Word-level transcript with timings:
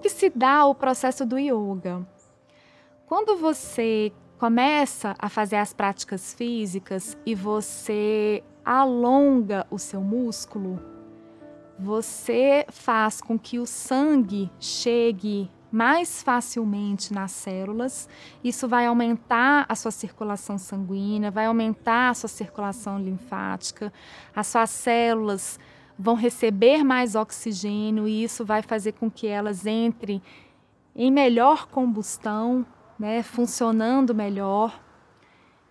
que 0.00 0.08
se 0.08 0.30
dá 0.30 0.66
o 0.66 0.74
processo 0.74 1.24
do 1.24 1.38
yoga? 1.38 2.06
Quando 3.06 3.36
você 3.36 4.12
começa 4.38 5.14
a 5.18 5.28
fazer 5.28 5.56
as 5.56 5.72
práticas 5.72 6.34
físicas 6.34 7.16
e 7.24 7.34
você 7.34 8.42
alonga 8.64 9.66
o 9.70 9.78
seu 9.78 10.00
músculo, 10.00 10.80
você 11.78 12.64
faz 12.68 13.20
com 13.20 13.38
que 13.38 13.58
o 13.58 13.66
sangue 13.66 14.50
chegue 14.58 15.50
mais 15.74 16.22
facilmente 16.22 17.12
nas 17.12 17.32
células. 17.32 18.08
Isso 18.44 18.68
vai 18.68 18.86
aumentar 18.86 19.66
a 19.68 19.74
sua 19.74 19.90
circulação 19.90 20.56
sanguínea, 20.56 21.32
vai 21.32 21.46
aumentar 21.46 22.10
a 22.10 22.14
sua 22.14 22.28
circulação 22.28 22.96
linfática, 22.98 23.92
as 24.34 24.46
suas 24.46 24.70
células 24.70 25.58
vão 25.98 26.14
receber 26.14 26.82
mais 26.82 27.14
oxigênio 27.14 28.08
e 28.08 28.24
isso 28.24 28.44
vai 28.44 28.62
fazer 28.62 28.92
com 28.92 29.10
que 29.10 29.26
elas 29.26 29.66
entrem 29.66 30.20
em 30.94 31.10
melhor 31.10 31.66
combustão, 31.66 32.64
né, 32.98 33.22
funcionando 33.22 34.14
melhor. 34.14 34.80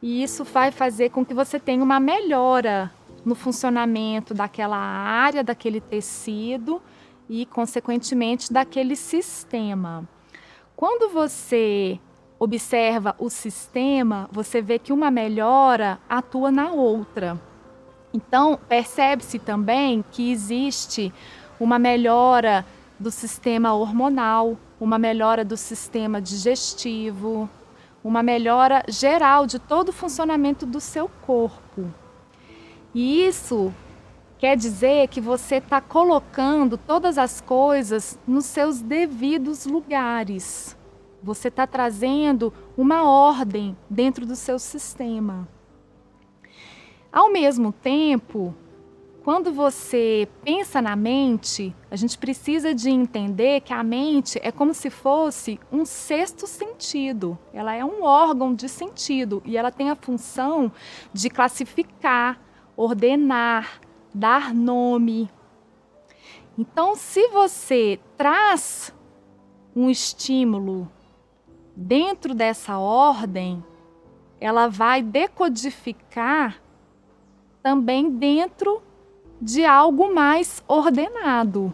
E 0.01 0.21
isso 0.21 0.43
vai 0.43 0.71
fazer 0.71 1.09
com 1.11 1.23
que 1.25 1.33
você 1.33 1.59
tenha 1.59 1.83
uma 1.83 1.99
melhora 1.99 2.91
no 3.23 3.35
funcionamento 3.35 4.33
daquela 4.33 4.77
área, 4.77 5.43
daquele 5.43 5.79
tecido 5.79 6.81
e, 7.29 7.45
consequentemente, 7.45 8.51
daquele 8.51 8.97
sistema. 8.97 10.07
Quando 10.75 11.09
você 11.09 11.99
observa 12.37 13.15
o 13.17 13.29
sistema, 13.29 14.27
você 14.31 14.61
vê 14.61 14.77
que 14.77 14.91
uma 14.91 15.09
melhora 15.09 15.99
atua 16.09 16.51
na 16.51 16.71
outra. 16.71 17.39
Então, 18.13 18.59
percebe-se 18.69 19.39
também 19.39 20.05
que 20.11 20.31
existe 20.31 21.11
uma 21.59 21.79
melhora 21.79 22.65
do 22.99 23.09
sistema 23.09 23.73
hormonal, 23.73 24.57
uma 24.79 24.99
melhora 24.99 25.43
do 25.43 25.57
sistema 25.57 26.21
digestivo, 26.21 27.49
uma 28.03 28.21
melhora 28.21 28.83
geral 28.87 29.47
de 29.47 29.57
todo 29.57 29.89
o 29.89 29.93
funcionamento 29.93 30.65
do 30.65 30.79
seu 30.79 31.09
corpo. 31.25 31.91
E 32.93 33.25
isso 33.25 33.73
quer 34.37 34.55
dizer 34.55 35.07
que 35.07 35.19
você 35.19 35.55
está 35.55 35.81
colocando 35.81 36.77
todas 36.77 37.17
as 37.17 37.41
coisas 37.41 38.19
nos 38.27 38.45
seus 38.45 38.81
devidos 38.81 39.65
lugares. 39.65 40.77
Você 41.23 41.47
está 41.47 41.65
trazendo 41.65 42.53
uma 42.77 43.09
ordem 43.09 43.75
dentro 43.89 44.25
do 44.25 44.35
seu 44.35 44.59
sistema. 44.59 45.47
Ao 47.13 47.31
mesmo 47.31 47.71
tempo, 47.71 48.55
quando 49.23 49.53
você 49.53 50.27
pensa 50.43 50.81
na 50.81 50.95
mente, 50.95 51.75
a 51.91 51.95
gente 51.95 52.17
precisa 52.17 52.73
de 52.73 52.89
entender 52.89 53.61
que 53.61 53.71
a 53.71 53.83
mente 53.83 54.39
é 54.41 54.51
como 54.51 54.73
se 54.73 54.89
fosse 54.89 55.59
um 55.71 55.85
sexto 55.85 56.47
sentido. 56.47 57.37
Ela 57.53 57.75
é 57.75 57.85
um 57.85 58.01
órgão 58.03 58.55
de 58.55 58.67
sentido 58.67 59.43
e 59.45 59.55
ela 59.55 59.69
tem 59.69 59.91
a 59.91 59.95
função 59.95 60.71
de 61.13 61.29
classificar, 61.29 62.41
ordenar, 62.75 63.79
dar 64.11 64.51
nome. 64.51 65.29
Então, 66.57 66.95
se 66.95 67.27
você 67.27 67.99
traz 68.17 68.91
um 69.75 69.87
estímulo 69.87 70.91
dentro 71.75 72.33
dessa 72.33 72.79
ordem, 72.79 73.63
ela 74.41 74.67
vai 74.67 75.03
decodificar 75.03 76.62
também 77.63 78.11
dentro 78.11 78.83
de 79.41 79.65
algo 79.65 80.13
mais 80.13 80.61
ordenado. 80.67 81.73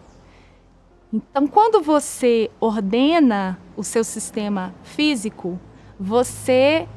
Então, 1.12 1.48
quando 1.48 1.82
você 1.82 2.52
ordena 2.60 3.60
o 3.76 3.84
seu 3.84 4.04
sistema 4.04 4.74
físico, 4.84 5.60
você 6.00 6.88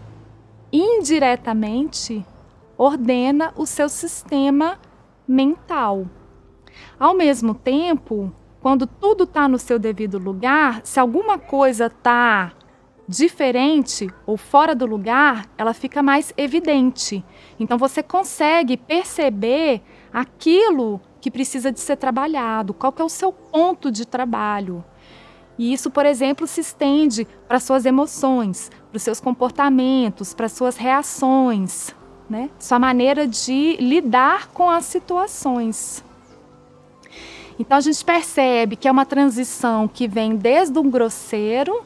indiretamente 0.70 2.24
ordena 2.76 3.54
o 3.56 3.64
seu 3.64 3.88
sistema 3.88 4.78
mental. 5.26 6.06
Ao 7.00 7.14
mesmo 7.14 7.54
tempo, 7.54 8.30
quando 8.60 8.86
tudo 8.86 9.24
está 9.24 9.48
no 9.48 9.58
seu 9.58 9.78
devido 9.78 10.18
lugar, 10.18 10.82
se 10.84 11.00
alguma 11.00 11.38
coisa 11.38 11.86
está 11.86 12.52
diferente 13.12 14.08
ou 14.26 14.36
fora 14.36 14.74
do 14.74 14.86
lugar, 14.86 15.46
ela 15.58 15.74
fica 15.74 16.02
mais 16.02 16.32
evidente. 16.36 17.22
Então 17.60 17.76
você 17.76 18.02
consegue 18.02 18.76
perceber 18.76 19.82
aquilo 20.12 21.00
que 21.20 21.30
precisa 21.30 21.70
de 21.70 21.78
ser 21.78 21.96
trabalhado, 21.96 22.72
qual 22.72 22.90
que 22.90 23.02
é 23.02 23.04
o 23.04 23.08
seu 23.08 23.32
ponto 23.32 23.92
de 23.92 24.06
trabalho. 24.06 24.82
E 25.58 25.72
isso, 25.72 25.90
por 25.90 26.06
exemplo, 26.06 26.46
se 26.46 26.62
estende 26.62 27.26
para 27.46 27.60
suas 27.60 27.84
emoções, 27.84 28.70
para 28.88 28.96
os 28.96 29.02
seus 29.02 29.20
comportamentos, 29.20 30.32
para 30.32 30.48
suas 30.48 30.76
reações, 30.76 31.94
né? 32.28 32.48
Sua 32.58 32.78
maneira 32.78 33.26
de 33.26 33.76
lidar 33.76 34.48
com 34.48 34.70
as 34.70 34.86
situações. 34.86 36.02
Então 37.58 37.76
a 37.76 37.80
gente 37.80 38.02
percebe 38.02 38.74
que 38.74 38.88
é 38.88 38.90
uma 38.90 39.04
transição 39.04 39.86
que 39.86 40.08
vem 40.08 40.34
desde 40.34 40.78
um 40.78 40.90
grosseiro 40.90 41.84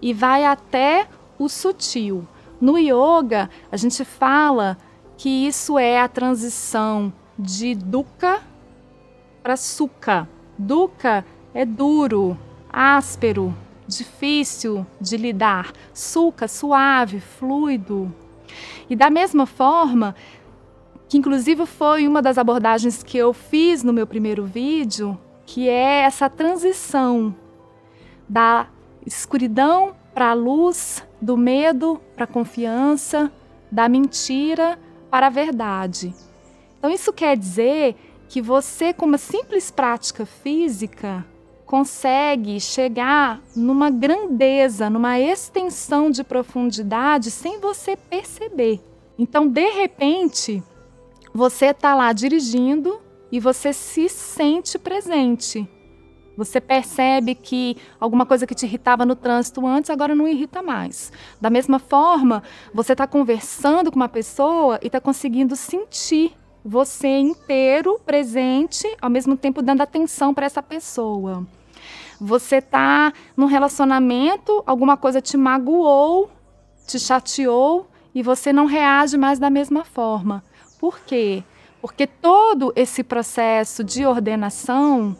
e 0.00 0.12
vai 0.12 0.44
até 0.44 1.08
o 1.38 1.48
sutil. 1.48 2.26
No 2.60 2.78
yoga, 2.78 3.48
a 3.70 3.76
gente 3.76 4.04
fala 4.04 4.76
que 5.16 5.46
isso 5.46 5.78
é 5.78 6.00
a 6.00 6.08
transição 6.08 7.12
de 7.38 7.74
dukkha 7.74 8.40
para 9.42 9.56
sukha. 9.56 10.28
Dukkha 10.58 11.24
é 11.54 11.64
duro, 11.64 12.36
áspero, 12.68 13.54
difícil 13.86 14.86
de 15.00 15.16
lidar. 15.16 15.72
Sukha, 15.92 16.48
suave, 16.48 17.20
fluido. 17.20 18.12
E 18.90 18.96
da 18.96 19.10
mesma 19.10 19.46
forma, 19.46 20.14
que 21.08 21.16
inclusive 21.16 21.64
foi 21.66 22.06
uma 22.06 22.20
das 22.20 22.38
abordagens 22.38 23.02
que 23.02 23.16
eu 23.16 23.32
fiz 23.32 23.82
no 23.82 23.92
meu 23.92 24.06
primeiro 24.06 24.44
vídeo, 24.44 25.18
que 25.46 25.68
é 25.68 26.02
essa 26.02 26.28
transição 26.28 27.34
da 28.28 28.66
escuridão 29.16 29.94
para 30.14 30.30
a 30.30 30.34
luz, 30.34 31.02
do 31.20 31.36
medo 31.36 32.00
para 32.14 32.24
a 32.24 32.28
confiança, 32.28 33.32
da 33.70 33.88
mentira 33.88 34.78
para 35.10 35.28
a 35.28 35.30
verdade. 35.30 36.14
Então, 36.78 36.90
isso 36.90 37.12
quer 37.12 37.36
dizer 37.36 37.96
que 38.28 38.42
você, 38.42 38.92
com 38.92 39.06
uma 39.06 39.18
simples 39.18 39.70
prática 39.70 40.26
física, 40.26 41.24
consegue 41.64 42.60
chegar 42.60 43.42
numa 43.54 43.90
grandeza, 43.90 44.88
numa 44.88 45.18
extensão 45.18 46.10
de 46.10 46.22
profundidade 46.22 47.30
sem 47.30 47.58
você 47.60 47.96
perceber. 47.96 48.80
Então, 49.18 49.48
de 49.48 49.68
repente, 49.70 50.62
você 51.34 51.66
está 51.66 51.94
lá 51.94 52.12
dirigindo 52.12 53.00
e 53.30 53.40
você 53.40 53.72
se 53.72 54.08
sente 54.08 54.78
presente. 54.78 55.68
Você 56.38 56.60
percebe 56.60 57.34
que 57.34 57.76
alguma 57.98 58.24
coisa 58.24 58.46
que 58.46 58.54
te 58.54 58.64
irritava 58.64 59.04
no 59.04 59.16
trânsito 59.16 59.66
antes 59.66 59.90
agora 59.90 60.14
não 60.14 60.28
irrita 60.28 60.62
mais. 60.62 61.10
Da 61.40 61.50
mesma 61.50 61.80
forma, 61.80 62.44
você 62.72 62.92
está 62.92 63.08
conversando 63.08 63.90
com 63.90 63.96
uma 63.96 64.08
pessoa 64.08 64.78
e 64.80 64.86
está 64.86 65.00
conseguindo 65.00 65.56
sentir 65.56 66.32
você 66.64 67.08
inteiro, 67.08 68.00
presente, 68.06 68.86
ao 69.02 69.10
mesmo 69.10 69.36
tempo 69.36 69.60
dando 69.60 69.80
atenção 69.80 70.32
para 70.32 70.46
essa 70.46 70.62
pessoa. 70.62 71.44
Você 72.20 72.58
está 72.58 73.12
num 73.36 73.46
relacionamento, 73.46 74.62
alguma 74.64 74.96
coisa 74.96 75.20
te 75.20 75.36
magoou, 75.36 76.30
te 76.86 77.00
chateou 77.00 77.88
e 78.14 78.22
você 78.22 78.52
não 78.52 78.66
reage 78.66 79.18
mais 79.18 79.40
da 79.40 79.50
mesma 79.50 79.84
forma. 79.84 80.44
Por 80.78 81.00
quê? 81.00 81.42
Porque 81.80 82.06
todo 82.06 82.72
esse 82.76 83.02
processo 83.02 83.82
de 83.82 84.06
ordenação 84.06 85.16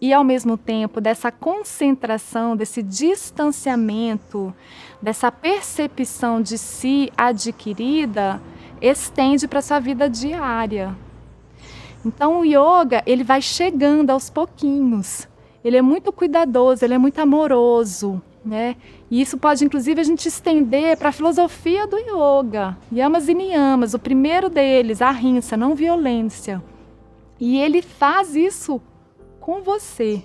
e 0.00 0.12
ao 0.12 0.22
mesmo 0.22 0.56
tempo 0.56 1.00
dessa 1.00 1.30
concentração, 1.30 2.56
desse 2.56 2.82
distanciamento, 2.82 4.54
dessa 5.00 5.32
percepção 5.32 6.40
de 6.40 6.58
si 6.58 7.10
adquirida, 7.16 8.40
estende 8.80 9.48
para 9.48 9.62
sua 9.62 9.80
vida 9.80 10.08
diária. 10.08 10.94
Então 12.04 12.40
o 12.40 12.44
yoga, 12.44 13.02
ele 13.06 13.24
vai 13.24 13.40
chegando 13.40 14.10
aos 14.10 14.30
pouquinhos. 14.30 15.26
Ele 15.64 15.76
é 15.76 15.82
muito 15.82 16.12
cuidadoso, 16.12 16.84
ele 16.84 16.94
é 16.94 16.98
muito 16.98 17.18
amoroso, 17.18 18.22
né? 18.44 18.76
E 19.10 19.20
isso 19.20 19.36
pode 19.36 19.64
inclusive 19.64 20.00
a 20.00 20.04
gente 20.04 20.28
estender 20.28 20.96
para 20.96 21.08
a 21.08 21.12
filosofia 21.12 21.86
do 21.86 21.96
yoga, 21.98 22.76
yamas 22.92 23.28
e 23.28 23.34
niyamas, 23.34 23.92
o 23.94 23.98
primeiro 23.98 24.48
deles, 24.48 25.02
a 25.02 25.10
rinça, 25.10 25.56
não 25.56 25.74
violência. 25.74 26.62
E 27.40 27.58
ele 27.58 27.82
faz 27.82 28.36
isso 28.36 28.80
com 29.46 29.62
você, 29.62 30.24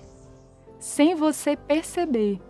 sem 0.79 1.13
você 1.13 1.56
perceber. 1.56 2.41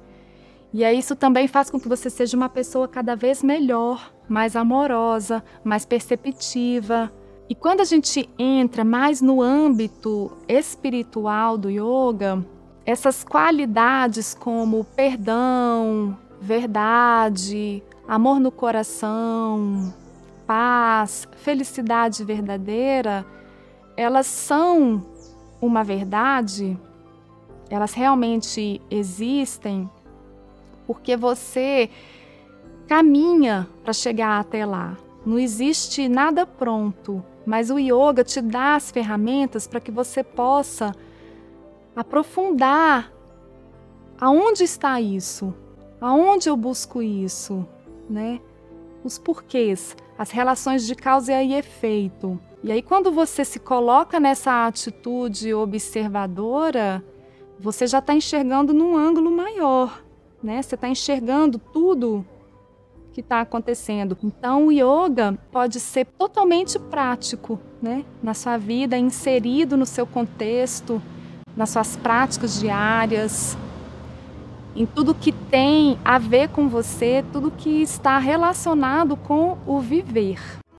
E 0.71 0.85
aí 0.85 0.97
isso 0.97 1.17
também 1.17 1.45
faz 1.45 1.69
com 1.69 1.77
que 1.77 1.89
você 1.89 2.09
seja 2.09 2.37
uma 2.37 2.47
pessoa 2.47 2.87
cada 2.87 3.13
vez 3.13 3.43
melhor, 3.43 4.09
mais 4.25 4.55
amorosa, 4.55 5.43
mais 5.65 5.85
perceptiva. 5.85 7.11
E 7.49 7.53
quando 7.53 7.81
a 7.81 7.83
gente 7.83 8.29
entra 8.39 8.85
mais 8.85 9.21
no 9.21 9.41
âmbito 9.41 10.31
espiritual 10.47 11.57
do 11.57 11.69
yoga, 11.69 12.41
essas 12.85 13.21
qualidades 13.21 14.33
como 14.33 14.85
perdão, 14.85 16.17
verdade, 16.39 17.83
amor 18.07 18.39
no 18.39 18.49
coração, 18.49 19.93
paz, 20.47 21.27
felicidade 21.35 22.23
verdadeira, 22.23 23.25
elas 23.97 24.25
são 24.25 25.10
uma 25.61 25.83
verdade, 25.83 26.77
elas 27.69 27.93
realmente 27.93 28.81
existem 28.89 29.89
porque 30.85 31.15
você 31.15 31.89
caminha 32.87 33.67
para 33.83 33.93
chegar 33.93 34.39
até 34.39 34.65
lá. 34.65 34.97
Não 35.25 35.39
existe 35.39 36.09
nada 36.09 36.45
pronto, 36.45 37.23
mas 37.45 37.69
o 37.69 37.79
yoga 37.79 38.23
te 38.23 38.41
dá 38.41 38.75
as 38.75 38.91
ferramentas 38.91 39.67
para 39.67 39.79
que 39.79 39.91
você 39.91 40.23
possa 40.23 40.93
aprofundar 41.95 43.11
aonde 44.19 44.63
está 44.63 44.99
isso, 44.99 45.53
aonde 46.01 46.49
eu 46.49 46.57
busco 46.57 47.01
isso, 47.01 47.65
né? 48.09 48.41
Os 49.03 49.17
porquês, 49.17 49.95
as 50.17 50.31
relações 50.31 50.85
de 50.85 50.93
causa 50.93 51.41
e 51.41 51.53
efeito. 51.53 52.39
E 52.63 52.71
aí, 52.71 52.81
quando 52.83 53.11
você 53.11 53.43
se 53.43 53.59
coloca 53.59 54.19
nessa 54.19 54.67
atitude 54.67 55.51
observadora, 55.51 57.03
você 57.59 57.87
já 57.87 57.97
está 57.97 58.13
enxergando 58.13 58.71
num 58.71 58.95
ângulo 58.95 59.31
maior, 59.31 60.03
né? 60.43 60.61
Você 60.61 60.75
está 60.75 60.87
enxergando 60.87 61.57
tudo 61.57 62.23
que 63.13 63.21
está 63.21 63.41
acontecendo. 63.41 64.15
Então, 64.23 64.67
o 64.67 64.71
yoga 64.71 65.37
pode 65.51 65.79
ser 65.79 66.05
totalmente 66.05 66.77
prático, 66.77 67.59
né? 67.81 68.05
Na 68.21 68.35
sua 68.35 68.57
vida, 68.57 68.95
inserido 68.95 69.75
no 69.75 69.85
seu 69.85 70.05
contexto, 70.05 71.01
nas 71.57 71.71
suas 71.71 71.95
práticas 71.95 72.59
diárias, 72.59 73.57
em 74.75 74.85
tudo 74.85 75.15
que 75.15 75.31
tem 75.31 75.97
a 76.05 76.19
ver 76.19 76.49
com 76.49 76.69
você, 76.69 77.25
tudo 77.33 77.49
que 77.49 77.81
está 77.81 78.19
relacionado 78.19 79.17
com 79.17 79.57
o 79.65 79.79
viver. 79.79 80.60